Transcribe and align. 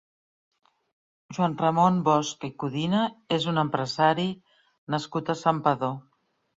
Josep 1.37 1.61
Ramon 1.65 2.01
Bosch 2.09 2.49
i 2.49 2.51
Codina 2.65 3.05
és 3.39 3.49
un 3.55 3.65
empresari 3.67 4.29
nascut 4.97 5.35
a 5.35 5.41
Santpedor. 5.47 5.99